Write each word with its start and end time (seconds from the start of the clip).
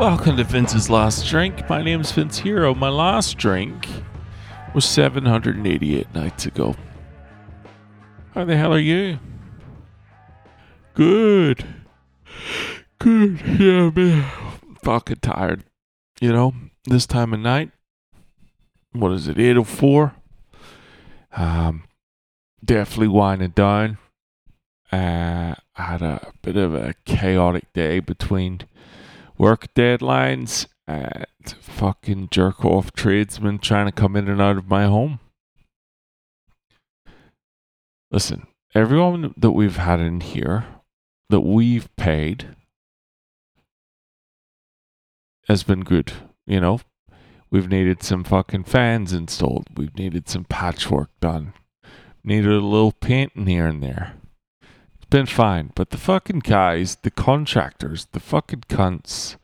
Welcome 0.00 0.38
to 0.38 0.44
Vince's 0.44 0.88
Last 0.88 1.28
Drink. 1.28 1.68
My 1.68 1.82
name's 1.82 2.10
Vince 2.10 2.38
Hero. 2.38 2.74
My 2.74 2.88
last 2.88 3.36
drink 3.36 3.86
was 4.74 4.86
788 4.86 6.14
nights 6.14 6.46
ago. 6.46 6.74
How 8.34 8.46
the 8.46 8.56
hell 8.56 8.72
are 8.72 8.78
you? 8.78 9.18
Good. 10.94 11.66
Good. 12.98 13.42
Yeah, 13.60 13.90
man. 13.90 14.24
Fucking 14.82 15.18
tired. 15.20 15.64
You 16.18 16.32
know, 16.32 16.54
this 16.86 17.06
time 17.06 17.34
of 17.34 17.40
night. 17.40 17.70
What 18.92 19.12
is 19.12 19.28
it, 19.28 19.38
804? 19.38 20.14
Um, 21.36 21.84
definitely 22.64 23.08
winding 23.08 23.50
down. 23.50 23.98
Uh, 24.90 25.56
I 25.76 25.82
had 25.82 26.00
a 26.00 26.32
bit 26.40 26.56
of 26.56 26.72
a 26.72 26.94
chaotic 27.04 27.70
day 27.74 28.00
between 28.00 28.62
work 29.40 29.72
deadlines 29.72 30.66
and 30.86 31.24
fucking 31.62 32.28
jerk 32.30 32.62
off 32.62 32.92
tradesmen 32.92 33.58
trying 33.58 33.86
to 33.86 33.92
come 33.92 34.14
in 34.14 34.28
and 34.28 34.38
out 34.40 34.58
of 34.58 34.68
my 34.68 34.84
home. 34.84 35.18
Listen, 38.10 38.46
everyone 38.74 39.32
that 39.38 39.52
we've 39.52 39.78
had 39.78 39.98
in 39.98 40.20
here 40.20 40.66
that 41.30 41.40
we've 41.40 41.88
paid 41.96 42.54
has 45.48 45.62
been 45.62 45.84
good. 45.84 46.12
You 46.46 46.60
know, 46.60 46.80
we've 47.50 47.70
needed 47.70 48.02
some 48.02 48.24
fucking 48.24 48.64
fans 48.64 49.14
installed, 49.14 49.68
we've 49.74 49.96
needed 49.96 50.28
some 50.28 50.44
patchwork 50.44 51.08
done, 51.18 51.54
needed 52.22 52.52
a 52.52 52.60
little 52.60 52.92
painting 52.92 53.46
here 53.46 53.66
and 53.66 53.82
there 53.82 54.19
been 55.10 55.26
fine. 55.26 55.72
But 55.74 55.90
the 55.90 55.98
fucking 55.98 56.40
guys, 56.40 56.96
the 57.02 57.10
contractors, 57.10 58.06
the 58.12 58.20
fucking 58.20 58.64
cunts 58.68 59.36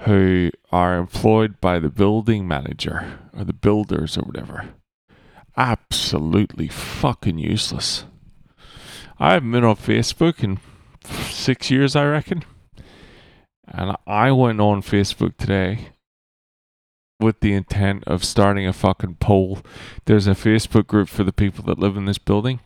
who 0.00 0.50
are 0.72 0.96
employed 0.96 1.60
by 1.60 1.78
the 1.78 1.88
building 1.88 2.48
manager 2.48 3.18
or 3.36 3.44
the 3.44 3.52
builders 3.52 4.18
or 4.18 4.22
whatever, 4.22 4.70
absolutely 5.56 6.68
fucking 6.68 7.38
useless. 7.38 8.04
I 9.18 9.34
haven't 9.34 9.52
been 9.52 9.64
on 9.64 9.76
Facebook 9.76 10.42
in 10.42 10.58
six 11.04 11.70
years, 11.70 11.96
I 11.96 12.04
reckon. 12.04 12.44
And 13.66 13.96
I 14.06 14.32
went 14.32 14.60
on 14.60 14.82
Facebook 14.82 15.36
today 15.36 15.88
with 17.18 17.40
the 17.40 17.54
intent 17.54 18.04
of 18.06 18.24
starting 18.24 18.66
a 18.66 18.72
fucking 18.72 19.16
poll. 19.16 19.60
There's 20.04 20.26
a 20.26 20.32
Facebook 20.32 20.86
group 20.86 21.08
for 21.08 21.24
the 21.24 21.32
people 21.32 21.64
that 21.64 21.78
live 21.78 21.96
in 21.96 22.04
this 22.04 22.18
building. 22.18 22.60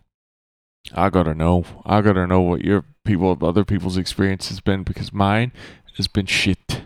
I 0.92 1.10
gotta 1.10 1.34
know. 1.34 1.64
I 1.84 2.00
gotta 2.00 2.26
know 2.26 2.40
what 2.40 2.62
your 2.62 2.84
people, 3.04 3.36
other 3.42 3.64
people's 3.64 3.96
experience 3.96 4.48
has 4.48 4.60
been 4.60 4.82
because 4.82 5.12
mine 5.12 5.52
has 5.96 6.08
been 6.08 6.26
shit. 6.26 6.82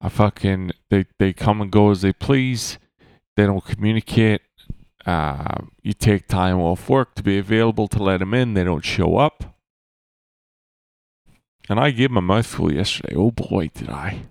I 0.00 0.08
fucking 0.08 0.72
they 0.90 1.06
they 1.18 1.32
come 1.32 1.60
and 1.60 1.70
go 1.70 1.90
as 1.90 2.02
they 2.02 2.12
please. 2.12 2.78
They 3.36 3.44
don't 3.44 3.64
communicate. 3.64 4.42
Uh, 5.04 5.58
you 5.82 5.92
take 5.92 6.26
time 6.26 6.58
off 6.58 6.88
work 6.88 7.14
to 7.14 7.22
be 7.22 7.38
available 7.38 7.86
to 7.88 8.02
let 8.02 8.18
them 8.18 8.34
in. 8.34 8.54
They 8.54 8.64
don't 8.64 8.84
show 8.84 9.18
up. 9.18 9.56
And 11.68 11.78
I 11.78 11.90
gave 11.90 12.10
them 12.10 12.16
a 12.16 12.22
mouthful 12.22 12.72
yesterday. 12.72 13.14
Oh 13.14 13.30
boy, 13.30 13.70
did 13.72 13.90
I! 13.90 14.22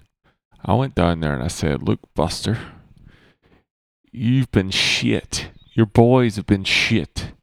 I 0.63 0.73
went 0.73 0.95
down 0.95 1.19
there 1.19 1.33
and 1.33 1.43
I 1.43 1.47
said, 1.47 1.83
"Look, 1.83 1.99
Buster, 2.13 2.57
you've 4.11 4.51
been 4.51 4.71
shit. 4.71 5.49
Your 5.73 5.85
boys 5.85 6.35
have 6.35 6.45
been 6.45 6.63
shit." 6.63 7.34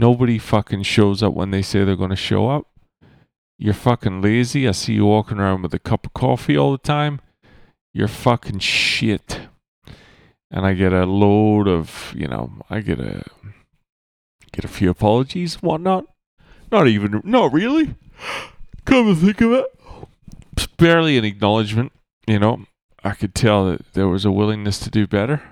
Nobody 0.00 0.38
fucking 0.38 0.84
shows 0.84 1.24
up 1.24 1.34
when 1.34 1.50
they 1.50 1.60
say 1.60 1.82
they're 1.82 1.96
going 1.96 2.10
to 2.10 2.16
show 2.16 2.48
up. 2.48 2.68
You're 3.58 3.74
fucking 3.74 4.22
lazy. 4.22 4.68
I 4.68 4.70
see 4.70 4.94
you 4.94 5.06
walking 5.06 5.38
around 5.38 5.62
with 5.62 5.74
a 5.74 5.80
cup 5.80 6.06
of 6.06 6.14
coffee 6.14 6.56
all 6.56 6.70
the 6.70 6.78
time. 6.78 7.20
You're 7.92 8.06
fucking 8.06 8.60
shit. 8.60 9.40
And 10.52 10.64
I 10.64 10.74
get 10.74 10.92
a 10.92 11.04
load 11.04 11.66
of, 11.66 12.14
you 12.16 12.28
know, 12.28 12.52
I 12.70 12.78
get 12.78 13.00
a 13.00 13.24
get 14.52 14.64
a 14.64 14.68
few 14.68 14.88
apologies, 14.88 15.54
and 15.54 15.62
whatnot. 15.64 16.06
Not 16.70 16.86
even, 16.86 17.20
not 17.24 17.52
really. 17.52 17.96
Come 18.84 19.06
to 19.06 19.20
think 19.20 19.40
of 19.40 19.52
it, 19.52 19.66
it's 20.52 20.66
barely 20.66 21.18
an 21.18 21.24
acknowledgement. 21.24 21.92
You 22.26 22.38
know, 22.38 22.64
I 23.02 23.12
could 23.12 23.34
tell 23.34 23.66
that 23.66 23.94
there 23.94 24.08
was 24.08 24.24
a 24.24 24.30
willingness 24.30 24.78
to 24.80 24.90
do 24.90 25.06
better. 25.08 25.42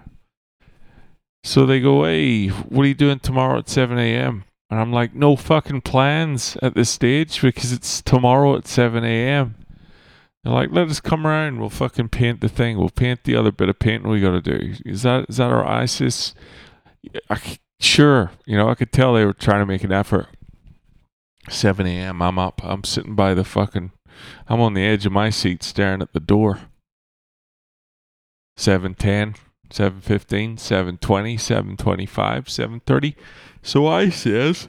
So 1.46 1.64
they 1.64 1.78
go, 1.78 2.02
hey, 2.02 2.48
what 2.48 2.82
are 2.82 2.88
you 2.88 2.94
doing 2.94 3.20
tomorrow 3.20 3.60
at 3.60 3.68
7 3.68 3.96
a.m.? 3.96 4.42
And 4.68 4.80
I'm 4.80 4.92
like, 4.92 5.14
no 5.14 5.36
fucking 5.36 5.82
plans 5.82 6.56
at 6.60 6.74
this 6.74 6.90
stage 6.90 7.40
because 7.40 7.72
it's 7.72 8.02
tomorrow 8.02 8.56
at 8.56 8.66
7 8.66 9.04
a.m. 9.04 9.54
They're 10.42 10.52
like, 10.52 10.70
let 10.72 10.88
us 10.88 10.98
come 10.98 11.24
around. 11.24 11.60
We'll 11.60 11.70
fucking 11.70 12.08
paint 12.08 12.40
the 12.40 12.48
thing. 12.48 12.78
We'll 12.78 12.88
paint 12.88 13.22
the 13.22 13.36
other 13.36 13.52
bit 13.52 13.68
of 13.68 13.78
painting 13.78 14.10
we 14.10 14.20
got 14.20 14.32
to 14.32 14.40
do. 14.40 14.74
Is 14.84 15.02
that 15.02 15.26
is 15.28 15.36
that 15.36 15.52
our 15.52 15.64
ISIS? 15.64 16.34
I, 17.30 17.58
sure. 17.78 18.32
You 18.44 18.56
know, 18.56 18.68
I 18.68 18.74
could 18.74 18.90
tell 18.90 19.14
they 19.14 19.24
were 19.24 19.32
trying 19.32 19.60
to 19.60 19.66
make 19.66 19.84
an 19.84 19.92
effort. 19.92 20.26
7 21.48 21.86
a.m. 21.86 22.22
I'm 22.22 22.40
up. 22.40 22.60
I'm 22.64 22.82
sitting 22.82 23.14
by 23.14 23.34
the 23.34 23.44
fucking. 23.44 23.92
I'm 24.48 24.60
on 24.60 24.74
the 24.74 24.84
edge 24.84 25.06
of 25.06 25.12
my 25.12 25.30
seat 25.30 25.62
staring 25.62 26.02
at 26.02 26.12
the 26.12 26.18
door. 26.18 26.58
7:10. 28.58 29.36
715, 29.70 30.58
720, 30.58 31.36
725, 31.36 32.48
730. 32.48 33.16
So 33.62 33.86
I 33.86 34.10
says, 34.10 34.68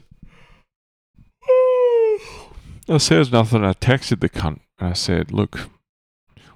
I 2.88 2.98
says 2.98 3.30
nothing. 3.30 3.64
I 3.64 3.74
texted 3.74 4.20
the 4.20 4.28
cunt. 4.28 4.60
I 4.80 4.92
said, 4.92 5.30
look, 5.32 5.68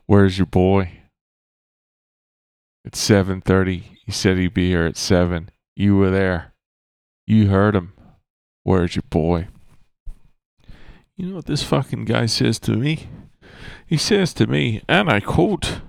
where's 0.06 0.38
your 0.38 0.47
boy? 0.47 1.03
It's 2.84 3.08
7.30. 3.08 3.82
He 4.04 4.12
said 4.12 4.38
he'd 4.38 4.54
be 4.54 4.70
here 4.70 4.86
at 4.86 4.97
7. 4.97 5.50
You 5.76 5.97
were 5.97 6.10
there. 6.10 6.53
You 7.26 7.48
heard 7.48 7.76
him. 7.76 7.92
Where's 8.64 8.97
your 8.97 9.04
boy? 9.09 9.48
You 11.16 11.28
know 11.28 11.36
what 11.36 11.47
this 11.47 11.62
fucking 11.62 12.06
guy 12.06 12.26
says 12.26 12.59
to 12.60 12.72
me? 12.72 13.09
He 13.86 13.97
says 13.97 14.32
to 14.34 14.47
me, 14.47 14.82
and 14.88 15.10
I 15.10 15.20
quote, 15.20 15.82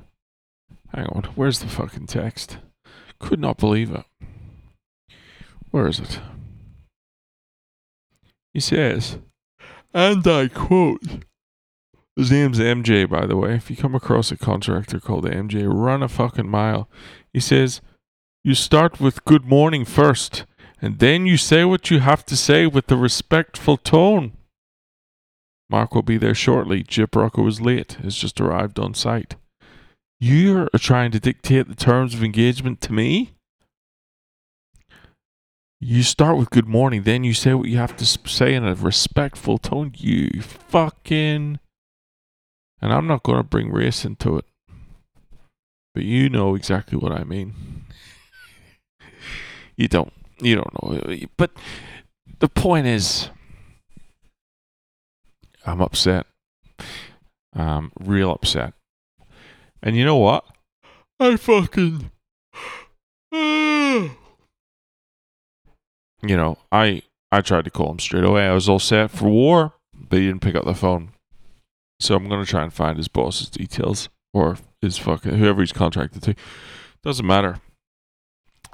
Hang 0.94 1.08
on, 1.08 1.24
where's 1.36 1.60
the 1.60 1.68
fucking 1.68 2.08
text? 2.08 2.58
Could 3.20 3.40
not 3.40 3.58
believe 3.58 3.92
it. 3.92 4.06
Where 5.72 5.88
is 5.88 6.00
it? 6.00 6.20
He 8.54 8.60
says, 8.60 9.18
and 9.94 10.26
I 10.28 10.48
quote, 10.48 11.02
his 12.16 12.32
name's 12.32 12.60
MJ, 12.60 13.10
by 13.10 13.26
the 13.26 13.36
way. 13.36 13.56
If 13.56 13.72
you 13.72 13.76
come 13.76 13.96
across 13.96 14.32
a 14.32 14.38
contractor 14.38 15.00
called 15.00 15.26
MJ, 15.26 15.66
run 15.68 16.04
a 16.04 16.08
fucking 16.08 16.48
mile. 16.48 16.88
He 17.34 17.40
says, 17.40 17.82
You 18.44 18.54
start 18.54 19.00
with 19.00 19.26
good 19.26 19.46
morning 19.46 19.84
first, 19.84 20.46
and 20.80 21.00
then 21.00 21.26
you 21.26 21.38
say 21.38 21.64
what 21.66 21.90
you 21.90 22.00
have 22.00 22.24
to 22.28 22.38
say 22.38 22.68
with 22.68 22.92
a 22.92 22.98
respectful 22.98 23.78
tone. 23.78 24.34
Mark 25.72 25.96
will 25.96 26.04
be 26.04 26.18
there 26.18 26.36
shortly. 26.36 26.84
Jip 26.84 27.16
Rocco 27.16 27.48
is 27.48 27.62
late, 27.62 27.94
has 28.04 28.16
just 28.16 28.40
arrived 28.40 28.78
on 28.78 28.94
site. 28.94 29.36
You're 30.26 30.70
trying 30.78 31.12
to 31.12 31.20
dictate 31.20 31.68
the 31.68 31.76
terms 31.76 32.14
of 32.14 32.24
engagement 32.24 32.80
to 32.80 32.94
me? 32.94 33.34
You 35.82 36.02
start 36.02 36.38
with 36.38 36.50
good 36.50 36.66
morning, 36.66 37.04
then 37.04 37.26
you 37.26 37.34
say 37.34 37.54
what 37.54 37.68
you 37.68 37.76
have 37.76 37.98
to 37.98 38.06
say 38.06 38.54
in 38.54 38.66
a 38.66 38.74
respectful 38.74 39.58
tone. 39.58 39.92
You 39.98 40.42
fucking. 40.42 41.60
And 42.82 42.94
I'm 42.94 43.06
not 43.06 43.24
going 43.24 43.40
to 43.40 43.44
bring 43.44 43.70
race 43.70 44.06
into 44.06 44.38
it. 44.38 44.46
But 45.94 46.04
you 46.04 46.30
know 46.30 46.56
exactly 46.56 46.98
what 46.98 47.12
I 47.12 47.26
mean. 47.26 47.84
You 49.76 49.90
don't. 49.90 50.14
You 50.40 50.56
don't 50.56 50.84
know. 50.84 51.18
But 51.36 51.52
the 52.40 52.48
point 52.48 52.88
is, 52.88 53.30
I'm 55.66 55.82
upset. 55.82 56.28
I'm 57.54 57.92
real 58.00 58.32
upset. 58.32 58.74
And 59.84 59.98
you 59.98 60.06
know 60.06 60.16
what? 60.16 60.46
I 61.20 61.36
fucking. 61.36 62.10
you 63.34 64.08
know, 66.24 66.58
I 66.72 67.02
I 67.32 67.42
tried 67.42 67.66
to 67.66 67.72
call 67.72 67.92
him 67.92 68.00
straight 68.00 68.24
away. 68.24 68.48
I 68.48 68.54
was 68.54 68.70
all 68.70 68.80
set 68.80 69.12
for 69.12 69.28
war, 69.28 69.74
but 69.94 70.20
he 70.20 70.28
didn't 70.28 70.42
pick 70.42 70.56
up 70.56 70.64
the 70.64 70.74
phone. 70.74 71.10
So 72.00 72.16
I'm 72.16 72.30
gonna 72.30 72.46
try 72.46 72.64
and 72.64 72.74
find 72.74 72.98
his 72.98 73.10
boss's 73.10 73.50
details 73.50 74.08
or 74.34 74.58
his 74.82 74.98
fucking 74.98 75.36
whoever 75.36 75.62
he's 75.62 75.74
contracted 75.74 76.24
to. 76.24 76.36
Doesn't 77.04 77.28
matter. 77.28 77.58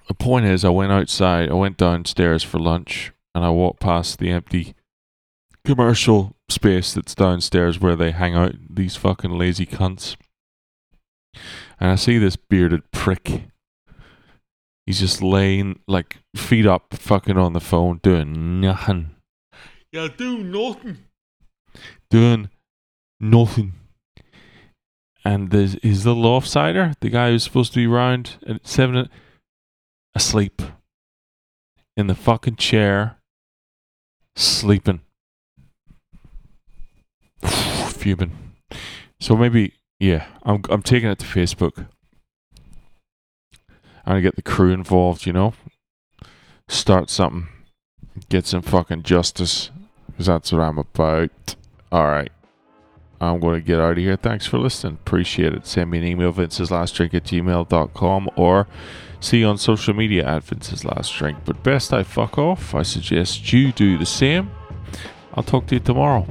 The 0.08 0.14
point 0.14 0.46
is, 0.46 0.64
I 0.64 0.70
went 0.70 0.92
outside. 0.92 1.50
I 1.50 1.56
went 1.56 1.78
downstairs 1.78 2.44
for 2.44 2.60
lunch, 2.60 3.14
and 3.34 3.44
I 3.44 3.50
walked 3.50 3.80
past 3.80 4.20
the 4.20 4.30
empty 4.30 4.76
commercial 5.66 6.36
space 6.50 6.94
that's 6.94 7.16
downstairs 7.16 7.80
where 7.80 7.96
they 7.96 8.12
hang 8.12 8.36
out. 8.36 8.54
These 8.70 8.96
fucking 8.96 9.32
lazy 9.32 9.66
cunts 9.66 10.16
and 11.80 11.92
I 11.92 11.96
see 11.96 12.18
this 12.18 12.36
bearded 12.36 12.92
prick. 12.92 13.44
He's 14.86 15.00
just 15.00 15.22
laying 15.22 15.80
like 15.88 16.18
feet 16.36 16.66
up, 16.66 16.94
fucking 16.94 17.38
on 17.38 17.54
the 17.54 17.60
phone, 17.60 18.00
doing 18.02 18.60
nothing. 18.60 19.12
Yeah, 19.92 20.08
do 20.16 20.44
nothing. 20.44 20.98
Doing 22.10 22.50
nothing. 23.20 23.74
and 25.26 25.52
there's 25.52 25.76
his 25.84 26.06
little 26.06 26.24
offsider, 26.24 26.96
the 27.02 27.10
guy 27.10 27.30
who's 27.32 27.44
supposed 27.44 27.74
to 27.74 27.80
be 27.80 27.86
around 27.86 28.38
at 28.48 28.66
seven, 28.66 29.10
asleep 30.16 30.62
in 31.96 32.08
the 32.08 32.16
fucking 32.16 32.56
chair, 32.56 33.18
sleeping. 34.36 35.02
Fuming. 37.44 38.32
So 39.20 39.36
maybe, 39.36 39.74
yeah, 40.00 40.26
I'm 40.44 40.62
I'm 40.70 40.82
taking 40.82 41.10
it 41.10 41.20
to 41.20 41.26
Facebook. 41.26 41.88
I'm 44.06 44.14
gonna 44.14 44.22
get 44.22 44.36
the 44.36 44.42
crew 44.42 44.72
involved, 44.72 45.26
you 45.26 45.34
know. 45.34 45.54
Start 46.68 47.10
something, 47.10 47.48
get 48.30 48.46
some 48.46 48.62
fucking 48.62 49.04
justice, 49.04 49.72
because 50.08 50.28
that's 50.28 50.52
what 50.52 50.62
I'm 50.62 50.78
about. 50.78 51.56
All 51.92 52.06
right. 52.06 52.32
I'm 53.22 53.40
going 53.40 53.60
to 53.60 53.66
get 53.66 53.80
out 53.80 53.92
of 53.92 53.98
here. 53.98 54.16
Thanks 54.16 54.46
for 54.46 54.60
listening. 54.60 54.94
Appreciate 54.94 55.54
it. 55.54 55.66
Send 55.66 55.92
me 55.92 55.98
an 55.98 56.06
email, 56.06 56.32
Vince's 56.32 56.72
Last 56.72 56.96
Drink 56.96 57.14
at 57.14 57.26
gmail.com, 57.26 58.30
or 58.36 58.68
see 59.20 59.40
you 59.40 59.48
on 59.48 59.58
social 59.58 59.94
media 59.94 60.26
at 60.26 60.44
Vince's 60.44 60.86
Last 60.86 61.14
Drink. 61.18 61.40
But 61.44 61.62
best 61.64 61.92
I 61.92 62.04
fuck 62.04 62.38
off. 62.38 62.74
I 62.74 62.84
suggest 62.84 63.52
you 63.52 63.72
do 63.74 63.98
the 63.98 64.06
same. 64.06 64.52
I'll 65.34 65.44
talk 65.44 65.68
to 65.68 65.76
you 65.76 65.82
tomorrow. 65.82 66.28